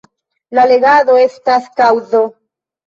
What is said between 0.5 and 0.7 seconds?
La